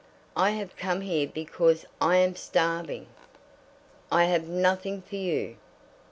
"I 0.35 0.49
have 0.57 0.75
come 0.77 1.01
here 1.01 1.27
because 1.27 1.85
I 2.01 2.15
am 2.15 2.35
starving." 2.35 3.05
"I 4.11 4.23
have 4.23 4.47
nothing 4.47 5.03
for 5.03 5.15
you. 5.17 5.57